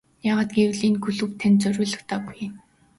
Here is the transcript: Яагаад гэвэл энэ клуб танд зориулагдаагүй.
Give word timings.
Яагаад 0.29 0.49
гэвэл 0.59 0.81
энэ 0.87 0.99
клуб 1.03 1.31
танд 1.41 1.57
зориулагдаагүй. 1.63 2.41